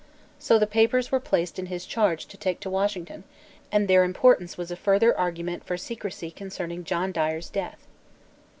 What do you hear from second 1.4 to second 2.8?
in his charge to take to